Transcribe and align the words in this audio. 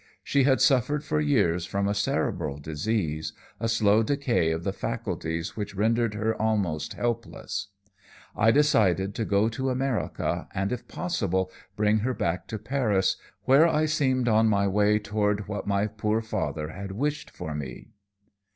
She 0.23 0.45
had 0.45 0.61
suffered 0.61 1.03
for 1.03 1.19
years 1.21 1.67
from 1.67 1.87
a 1.87 1.93
cerebral 1.93 2.57
disease, 2.57 3.33
a 3.59 3.69
slow 3.69 4.01
decay 4.01 4.49
of 4.49 4.63
the 4.63 4.73
faculties 4.73 5.55
which 5.55 5.75
rendered 5.75 6.15
her 6.15 6.33
almost 6.41 6.93
helpless. 6.93 7.67
I 8.35 8.49
decided 8.49 9.13
to 9.13 9.25
go 9.25 9.47
to 9.49 9.69
America 9.69 10.47
and, 10.55 10.71
if 10.71 10.87
possible, 10.87 11.51
bring 11.75 11.99
her 11.99 12.15
back 12.15 12.47
to 12.47 12.57
Paris, 12.57 13.17
where 13.43 13.67
I 13.67 13.85
seemed 13.85 14.27
on 14.27 14.47
my 14.47 14.65
way 14.67 14.97
toward 14.97 15.47
what 15.47 15.67
my 15.67 15.85
poor 15.85 16.19
father 16.23 16.69
had 16.69 16.93
wished 16.93 17.29
for 17.29 17.53
me. 17.53 17.89